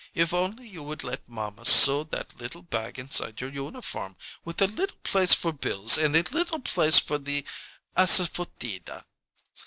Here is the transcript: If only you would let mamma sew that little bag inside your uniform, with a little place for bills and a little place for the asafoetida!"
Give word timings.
If 0.15 0.33
only 0.33 0.67
you 0.67 0.81
would 0.81 1.03
let 1.03 1.29
mamma 1.29 1.63
sew 1.63 2.03
that 2.05 2.35
little 2.39 2.63
bag 2.63 2.97
inside 2.97 3.39
your 3.39 3.51
uniform, 3.51 4.15
with 4.43 4.59
a 4.59 4.65
little 4.65 4.97
place 5.03 5.31
for 5.31 5.53
bills 5.53 5.95
and 5.99 6.15
a 6.15 6.23
little 6.23 6.57
place 6.59 6.97
for 6.97 7.19
the 7.19 7.45
asafoetida!" 7.95 9.03